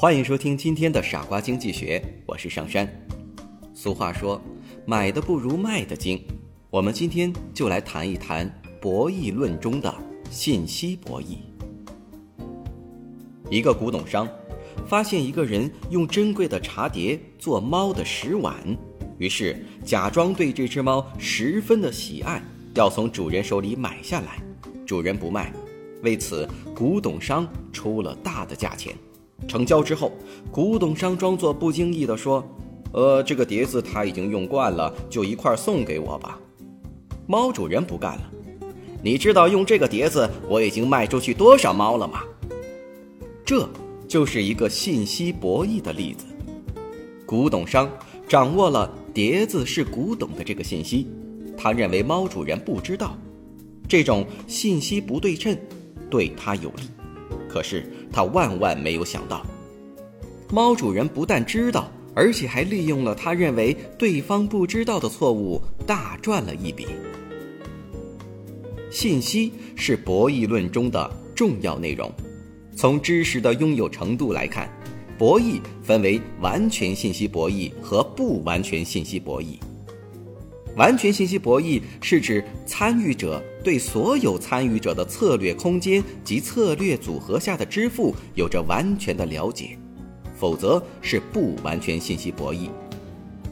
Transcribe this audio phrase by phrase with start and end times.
[0.00, 2.90] 欢迎收听今天的傻瓜经济学，我是上山。
[3.74, 4.40] 俗话说，
[4.86, 6.18] 买的不如卖的精。
[6.70, 8.50] 我们今天就来谈一谈
[8.80, 9.94] 博弈论中的
[10.30, 11.36] 信息博弈。
[13.50, 14.26] 一个古董商
[14.88, 18.56] 发现一个人用珍贵的茶碟做猫的食碗，
[19.18, 22.42] 于是假装对这只猫十分的喜爱，
[22.74, 24.42] 要从主人手里买下来。
[24.86, 25.52] 主人不卖，
[26.02, 28.96] 为此古董商出了大的价钱。
[29.48, 30.12] 成交之后，
[30.50, 32.44] 古董商装作不经意地说
[32.92, 36.38] ：“呃，这个碟子他已经用惯了，就一块送给我吧。”
[37.26, 38.30] 猫主人不干了
[39.02, 42.22] ：“你知道用这个碟子我已经卖出去多少猫了吗？”
[43.44, 43.68] 这
[44.06, 46.26] 就是一个信息博弈的例子。
[47.26, 47.90] 古董商
[48.28, 51.08] 掌握了碟子是古董的这个信息，
[51.56, 53.16] 他认为猫主人不知道，
[53.88, 55.56] 这种信息不对称
[56.08, 56.82] 对他有利。
[57.52, 59.44] 可是他万万没有想到，
[60.52, 66.86] 猫主人不但知道，而且还利用了他认为对方不知道的错误，大赚了一笔。
[68.88, 72.10] 信息是博弈论中的重要内容。
[72.76, 74.70] 从知识的拥有程度来看，
[75.18, 79.58] 博弈分为完全信息博弈和不完全信息博弈。
[80.76, 89.76] 完全信息博弈是指参与者对所有参与者的策略空间及策略组合下的支付有着完全的了解，
[90.38, 92.70] 否则是不完全信息博弈。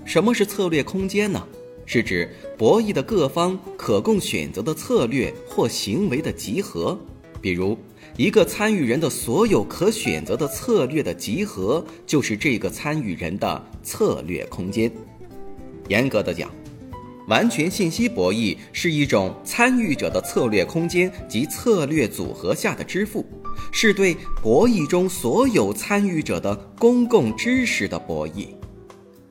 [0.04, 1.44] 什么是策略空间呢？
[1.84, 6.98] 是指博弈的各方可供选择的策略或行为的集合。
[7.40, 7.76] 比如，
[8.16, 14.90] 一个参与人的所有可选择的策略的集合，就是这个参与人的策略空间。
[15.88, 16.50] 严格的讲。
[17.28, 23.24] 完全信息博弈是一种参与者的策略空间及策略组合下的支付，
[23.70, 28.48] 是对博弈中所有参与者的公共知识的博弈。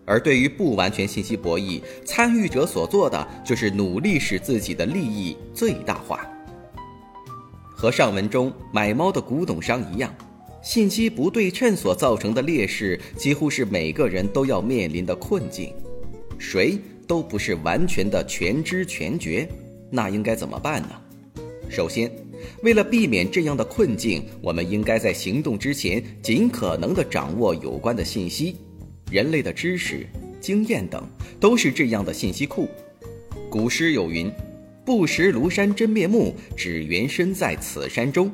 [0.05, 6.25] 而对于不完全信息博弈，参与者所做的就是努力使自己的利益最大化。
[7.75, 10.13] 和上文中买猫的古董商一样，
[10.63, 15.73] 信息不对称所造成的劣势，几乎是每个人都要面临的困境。
[16.37, 16.79] 谁？
[17.07, 19.47] 都不是完全的全知全觉，
[19.89, 20.89] 那应该怎么办呢？
[21.69, 22.11] 首先，
[22.63, 28.55] 为了避免这样的困境，我们应该在行动之前尽可能的掌握有关的信息。
[29.09, 30.05] 人类的知识、
[30.41, 31.01] 经验等
[31.39, 32.67] 都是这样的信息库。
[33.49, 34.29] 古诗有云
[34.83, 38.29] ：“不识庐山真面目，只缘身在此山中。”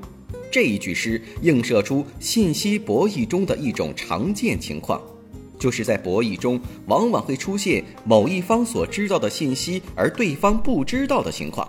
[0.51, 5.01] 这一句诗映射出信息博弈中的一种常见情况。
[5.63, 11.66] 就是在博弈中，往往会出现某一方所知道的信息，而对方不知道的情况。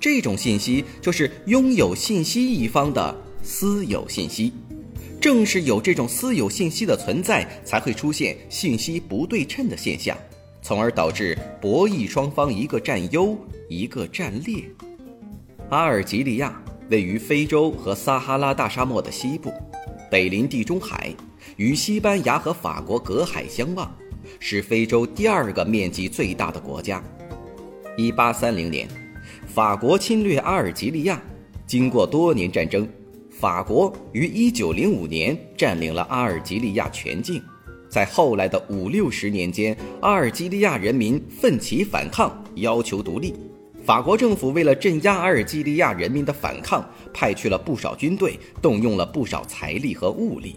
[0.00, 4.52] 这种信息就是拥有信息一方的私有信息。
[5.20, 10.18] 正是有这种私有信息的存在，才会出现信息不对称的现象，
[10.60, 14.64] 从而导致博弈双方一个占优，一个占劣。
[15.68, 19.52] 阿尔及利亚位于非洲和撒哈拉大沙漠的西部，
[20.10, 21.14] 北临地中海。
[21.56, 23.90] 与西班牙和法国隔海相望，
[24.38, 27.02] 是非洲第二个面积最大的国家。
[27.96, 28.88] 一八三零年，
[29.46, 31.20] 法国侵略阿尔及利亚，
[31.66, 32.88] 经过多年战争，
[33.30, 37.42] 法国于一九零五年占领了阿尔及利亚全境。
[37.88, 43.34] 在后来的五六十年间，阿尔及利亚人民奋起反抗，要求独立。
[43.84, 50.54] 法国政府为了镇压阿尔及利亚人民的反抗，派去了不少军队，动用了不少财力和物力。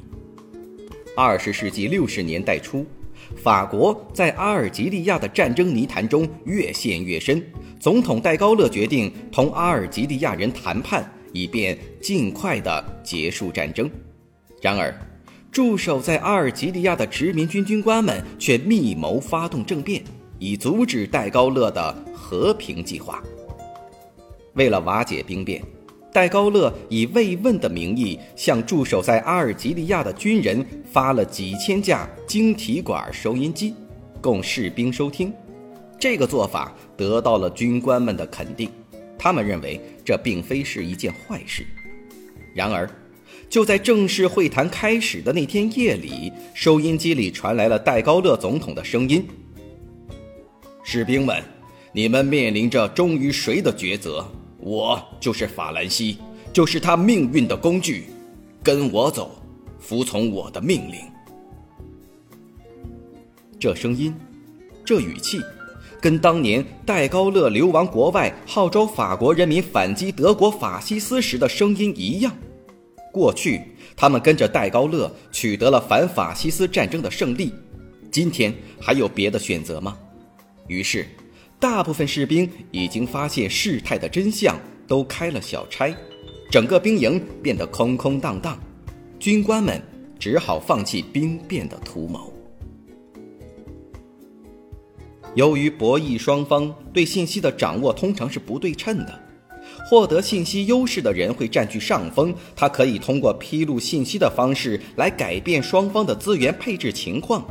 [1.15, 2.83] 二十世纪六十年代初，
[3.35, 7.43] 法国在阿尔及利亚的战争泥潭中越陷越深。
[7.79, 13.87] 总统戴高乐决定同阿尔及利亚人谈判，以便尽快的结束战争。
[14.59, 14.91] 然而，
[15.51, 20.03] 驻守在阿尔及利亚的殖民军军官们却密谋发动政变，
[20.39, 23.21] 以阻止戴高乐的和平计划。
[24.53, 25.61] 为了瓦解兵变。
[26.13, 33.73] 戴高乐以慰问的名义，向驻守在阿尔及利亚的军人发了几千架晶体管收音机，
[34.21, 35.33] 供士兵收听。
[35.99, 38.69] 这个做法得到了军官们的肯定，
[39.17, 41.65] 他们认为这并非是一件坏事。
[42.53, 42.87] 然而，
[43.49, 49.25] 就在正式会谈开始的那天夜里，收音机里传来了戴高乐总统的声音
[50.85, 51.41] ：“士兵们，
[51.91, 54.23] 你们面临着忠于谁的抉择？
[54.63, 56.17] 我就是法兰西，
[56.53, 58.05] 就是他命运的工具。
[58.63, 59.35] 跟我走，
[59.77, 60.99] 服从我的命令。”
[63.59, 64.15] 这声音，
[64.85, 65.41] 这语气。
[65.99, 72.33] 跟当年戴高乐流亡国外，号召法国人民反击德国法西斯时的声音一样。
[73.11, 73.61] 过去，
[73.95, 77.53] 他们跟着戴高乐取得了反法西斯战争的胜利。
[78.11, 79.97] 今天还有别的选择吗？
[80.67, 81.05] 于是，
[81.63, 85.95] 大部分士兵已经发现事态的真相，都开了小差，
[86.51, 88.59] 整个兵营变得空空荡荡。
[89.17, 89.81] 军官们
[90.19, 92.33] 只好放弃兵变的图谋。
[95.35, 99.17] 由于博弈双方对信息的掌握通常是不对称的，
[99.89, 102.35] 获得信息优势的人会占据上风。
[102.57, 107.47] 他可以通过披露信息的方式来改变双方的资源配置情况，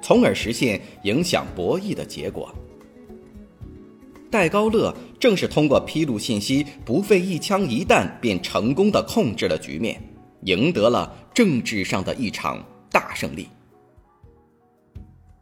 [0.00, 2.48] 从而实现影响博弈的结果。
[4.30, 10.00] 戴高乐正是通过披露信息，不费一枪一弹便成功的控制了局面，
[10.44, 13.48] 赢得了政治上的一场大胜利。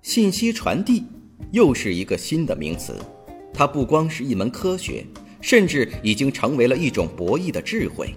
[0.02, 1.04] 信息传递。
[1.52, 2.94] 又是一个新的名词，
[3.54, 5.06] 它不光是一门科学，
[5.40, 8.12] 甚至已经成为了一种博弈的智慧。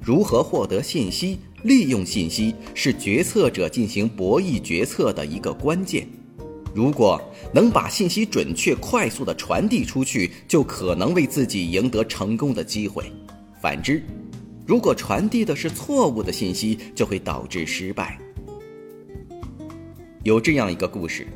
[0.00, 6.08] 如何获得信息、利用信息，是决策者进行博弈决策的一个关键。
[6.74, 7.22] 如果
[7.52, 13.04] 能把信息准确、快速地传递出去，就可能为自己赢得成功的机会。
[13.62, 14.02] 反之，
[14.66, 18.18] 如果传递的是错误的信息，就会导致失败。
[20.24, 21.26] 有这样一个故事。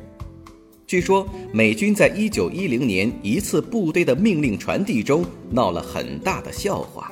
[0.85, 7.11] 据说美军在一九一零年一次部队的命令传递中闹了很大的笑话。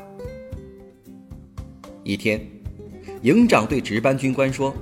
[2.04, 2.46] 一天，
[3.22, 4.74] 营长对值班军官说：“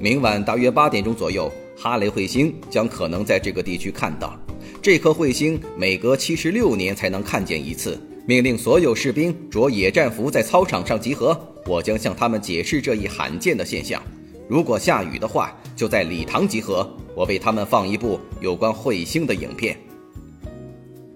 [0.00, 1.48] 明晚大约八点钟左右，
[1.78, 4.36] 哈雷彗星将可能在这个地区看到。
[4.82, 7.98] 这颗彗星每隔七十六年才能看见一次。
[8.26, 14.02] 命令所有士兵着野战服在操场上集合，我将向他们解释这一罕见的现象。
[14.48, 19.76] 如果下雨的话，就在礼堂集合。”我为他们放一部有关彗星的影片。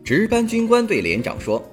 [0.03, 1.65] 值班军官对连长说：“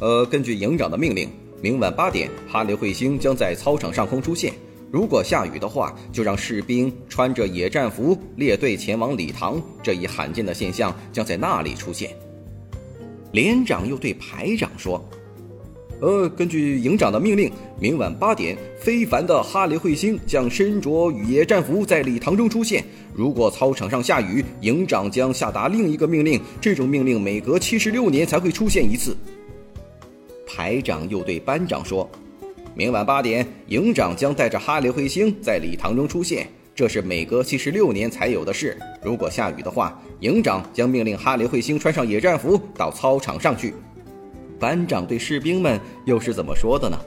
[0.00, 1.28] 呃，根据营长的命令，
[1.60, 4.52] 明晚八点，哈雷彗星将在操场上空出现。
[4.90, 9.60] 如果下雨的话，就让士兵穿着野战服列队前往礼堂。
[9.82, 12.10] 这一罕见的现象将在那里出现。”
[13.32, 15.04] 连长又对排长说。
[16.00, 17.50] 呃，根据营长的命令，
[17.80, 22.84] 明晚八点，非凡的哈雷彗星将身着野战服在礼堂中出现。
[23.14, 26.38] 如果操场上下雨，营长将下达另一个命令。
[26.60, 29.16] 这种命令每隔七十六年才会出现一次。
[30.46, 32.10] 排长又对班长说
[32.76, 38.76] ：“明晚八点，营长将带着哈雷彗星在礼堂中出现，这是每隔七十六年才有的事。
[39.00, 43.72] 如果下雨的话，营长将命令哈雷彗星穿上野战服到操场上去。”
[44.58, 46.98] 班长对士兵们又是怎么说的呢？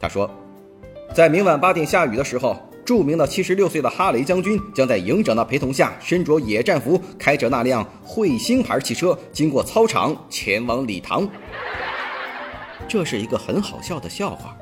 [0.00, 0.28] 他说
[1.14, 11.28] ：“在明晚八点下雨的时候，著名的七十六岁的哈雷将军将在营长的陪同下，身着野战服，开着那辆彗星牌汽车，经过操场，前往礼堂。
[12.88, 14.56] ”这是一个很好笑的笑话。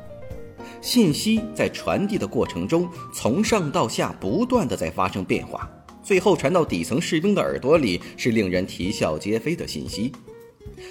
[0.86, 5.68] 信息在传递的过程中，从上到下不断的在发生变化，
[6.00, 10.12] 最后传到底层士兵的耳朵里，是令人啼笑皆非的信息。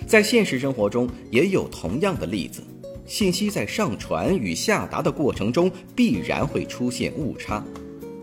[0.06, 2.62] 在现实生活中也有同样的例子，
[3.06, 7.64] 信息在上传与下达的过程中必然会出现误差，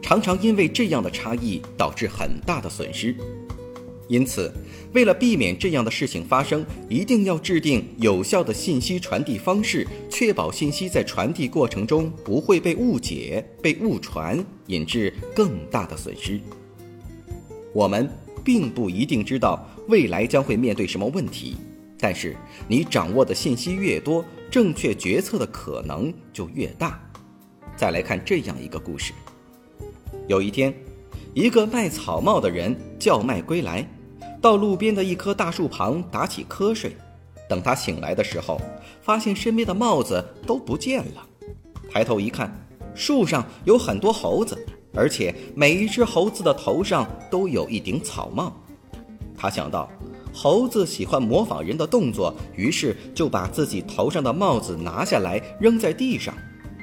[0.02, 3.16] 常常因为这样的差异导致很大的损失。
[4.08, 4.52] 因此，
[4.92, 16.40] 为了避免这样的事情发生，一定要制定有效的信息传递方式，确保信息在传递过程中不会被误解、被误传，引致更大的损失。
[17.74, 18.10] 我们。
[18.44, 21.56] 并不一定知道未来将会面对什么问题，
[21.96, 22.34] 但是
[22.66, 27.00] 你掌握的信息越多，正确决策的可能就越大。
[27.76, 29.12] 再来看这样一个故事：
[30.26, 30.74] 有一天，
[31.34, 33.88] 一个卖草帽的人叫卖归来，
[34.42, 36.94] 到路边的一棵大树旁打起瞌睡。
[37.48, 38.60] 等他醒来的时候，
[39.00, 41.26] 发现身边的帽子都不见了。
[41.90, 42.52] 抬头一看，
[42.94, 44.58] 树上有很多猴子。
[44.94, 48.54] 而且每一只猴子的头上都有一顶草帽，
[49.34, 49.90] 他想到
[50.34, 56.34] 猴子喜欢模仿人的动作，于是就把自己头上的帽子拿下来扔在地上，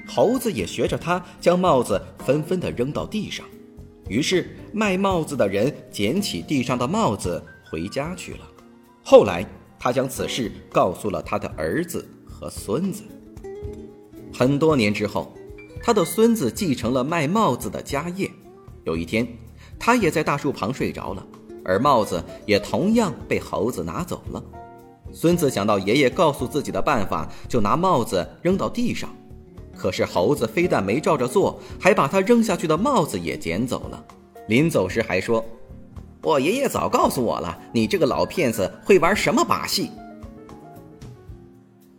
[0.08, 3.46] 猴子也学着他将帽子纷纷地扔到地上，
[4.10, 8.40] 于是卖帽子的人捡起地上的帽子回家去了。
[9.04, 9.46] 后来
[9.80, 13.04] 他将此事告诉了他的儿子和孙子。
[14.34, 15.34] 很多年之后，
[15.82, 18.30] 他的孙子继承了卖帽子的家业。
[18.84, 19.28] 有一天，
[19.78, 21.26] 他也在大树旁睡着了，
[21.64, 24.44] 而帽子也同样被猴子拿走了。
[25.12, 29.10] 孙子想到爷爷告诉自己的办法，就拿帽子扔到地上。
[29.80, 34.06] 可是猴子非但没照着做，还把他扔下去的帽子也捡走了。
[34.50, 35.44] 临走时还说
[36.22, 39.90] ：“我爷爷早告诉我了，你这个老骗子会玩什么把戏。”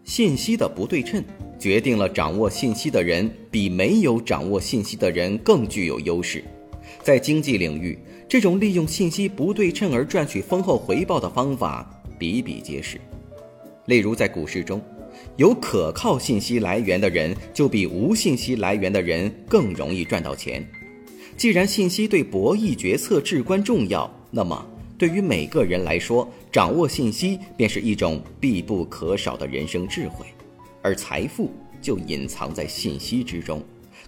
[0.04, 1.24] 信息的不对称
[1.58, 6.44] 决定了掌握信息的人比没有掌握信息的人更具有优势。
[7.02, 13.00] 在经济领域，这种利用信息不对称而赚取丰厚回报的方法比比皆是。
[13.86, 14.82] 例如，在股市中，
[15.40, 20.62] 有可靠信息来源的人就比无信息来源的人更容易赚到钱。
[21.34, 24.62] 既然信息对博弈决策至关重要，那么
[24.98, 30.26] 对于每个人来说，掌握信息便是一种必不可少的人生智慧，
[30.82, 33.62] 而财富就隐藏在信息之中。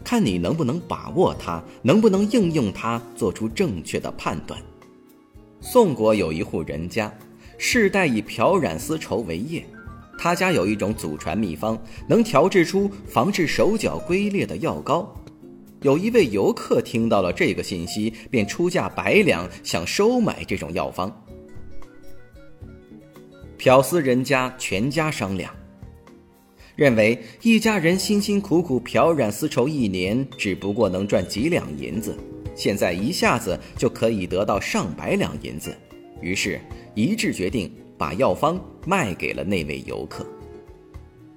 [0.05, 4.61] 看你能不能把握它，能不能应用它，做出正确的判断。
[5.63, 7.11] 宋国有一户人家，
[7.57, 9.65] 世代以漂染丝绸为业，
[10.23, 11.77] 他家有一种祖传秘方，
[12.07, 15.13] 能调制出防治手脚龟裂的药膏。
[15.81, 21.13] 有一位游客听到了这个信息，便出价百两想收买这种药方。
[23.57, 25.53] 漂丝人家全家商量。
[26.77, 32.17] 认为一家人辛辛苦苦漂染丝绸一年，只不过能赚几两银子，
[32.55, 35.77] 现在一下子就可以得到上百两银子，
[36.21, 36.61] 于是
[36.95, 37.69] 一致决定
[38.03, 40.27] 把药方卖给了那位游客。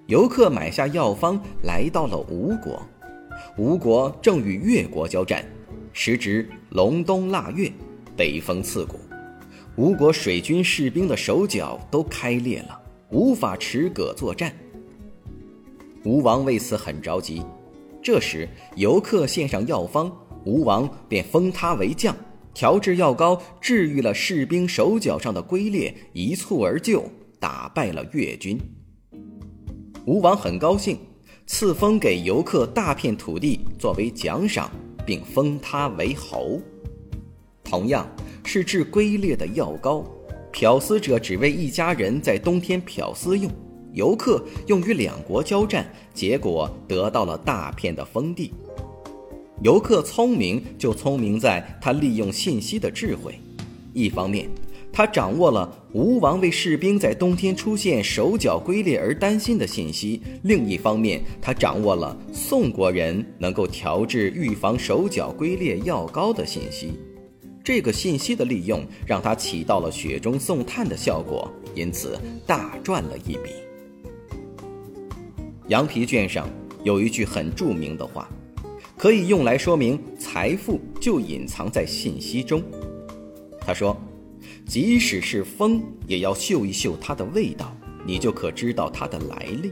[0.08, 2.82] 游客买下药方，来到了吴国，
[3.56, 5.46] 吴国正与越国交战，
[5.94, 7.72] 时值隆冬腊月，
[8.18, 9.00] 北风刺骨，
[9.76, 12.82] 吴国水军士兵的手脚都开裂了，
[13.12, 14.52] 无法持戈作战。
[16.04, 17.44] 吴王为此很着急，
[18.02, 20.12] 这时游客献上药方，
[20.46, 22.18] 吴王便封他为将，
[22.56, 27.04] 调制药膏，治愈了士兵手脚上的龟裂，一蹴而就，
[27.38, 28.58] 打败了越军。
[30.06, 30.98] 吴王很高兴，
[31.46, 34.72] 赐封给游客大片土地作为奖赏，
[35.06, 36.62] 并封他为侯。
[37.62, 38.10] 同样
[38.46, 40.06] 是治龟裂的药膏，
[40.54, 43.52] 漂丝者只为一家人在冬天漂丝用。
[43.92, 48.54] 游客用于两国交战，结果得到了大片的封地。
[49.62, 53.40] 游客聪明就聪明在他利用信息的智慧。
[53.94, 54.50] 一方面，
[54.92, 67.00] 他掌握了吴王为士兵在冬天出现手脚龟裂而担心的信息；另一方面，他掌握了宋国人能够调制预防手脚龟裂药膏的信息。
[67.64, 73.52] 这个信息的利用让他起到了雪中送炭的效果，因此大赚了一笔。
[75.70, 76.48] 羊皮卷上
[76.84, 78.30] 有一句很著名的话，
[78.98, 82.64] 可以用来说明财富就隐藏在信息中。
[83.60, 83.96] 他说
[84.66, 87.76] ：“即使是风，也要嗅一嗅它的味道，
[88.06, 89.72] 你就可知道它的来历。”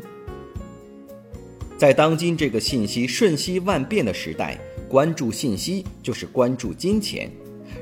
[1.77, 7.29] 在当今这个信息瞬息万变的时代，关注信息就是关注金钱。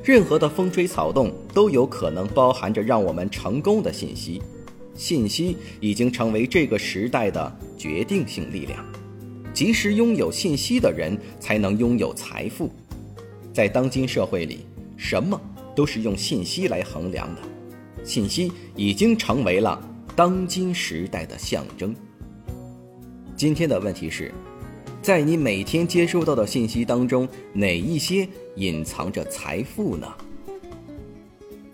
[0.03, 4.41] 任何的风吹草动都有可能包含着让我们成功的信息。
[4.95, 8.83] 信息已经成为这个时代的决定性力量，
[9.53, 12.71] 及时拥有信息的人才能拥有财富。
[13.53, 14.65] 在当今社会里，
[14.95, 15.39] 什么
[15.75, 17.41] 都是用信息来衡量的，
[18.03, 19.81] 信息已经成为了
[20.15, 21.95] 当今时代的象征。
[23.35, 24.31] 今天的问题是，
[25.01, 30.07] 在你每天接收到的信息当中，哪一些隐藏着财富呢？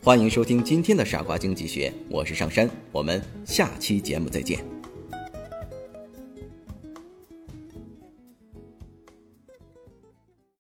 [0.02, 4.77] 欢迎收听今天的《傻瓜经济学》，我是上山，我们下期节目再见。